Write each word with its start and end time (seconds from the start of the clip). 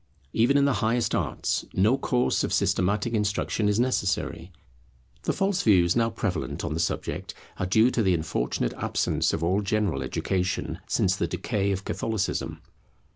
Even 0.33 0.57
in 0.57 0.65
the 0.65 0.73
highest 0.81 1.13
arts, 1.13 1.63
no 1.75 1.95
course 1.95 2.43
of 2.43 2.51
systematic 2.51 3.13
instruction 3.13 3.69
is 3.69 3.79
necessary. 3.79 4.51
The 5.25 5.31
false 5.31 5.61
views 5.61 5.95
now 5.95 6.09
prevalent 6.09 6.63
on 6.65 6.73
the 6.73 6.79
subject 6.79 7.35
are 7.59 7.67
due 7.67 7.91
to 7.91 8.01
the 8.01 8.15
unfortunate 8.15 8.73
absence 8.77 9.31
of 9.31 9.43
all 9.43 9.61
general 9.61 10.01
education, 10.01 10.79
since 10.87 11.15
the 11.15 11.27
decay 11.27 11.71
of 11.71 11.85
Catholicism. 11.85 12.61